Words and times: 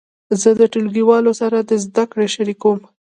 زه 0.41 0.49
د 0.59 0.61
ټولګیوالو 0.71 1.31
سره 1.41 1.57
زده 1.85 2.03
کړه 2.11 2.25
شریکوم. 2.35 2.79